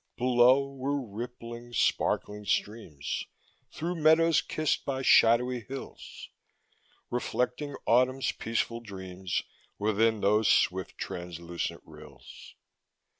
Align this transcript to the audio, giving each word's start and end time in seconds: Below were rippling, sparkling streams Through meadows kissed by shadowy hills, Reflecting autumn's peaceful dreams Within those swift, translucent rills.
Below 0.17 0.67
were 0.73 0.99
rippling, 0.99 1.73
sparkling 1.73 2.43
streams 2.47 3.27
Through 3.71 3.97
meadows 4.01 4.41
kissed 4.41 4.83
by 4.83 5.03
shadowy 5.03 5.59
hills, 5.59 6.29
Reflecting 7.11 7.75
autumn's 7.85 8.31
peaceful 8.31 8.79
dreams 8.79 9.43
Within 9.77 10.21
those 10.21 10.49
swift, 10.49 10.97
translucent 10.97 11.83
rills. 11.85 12.55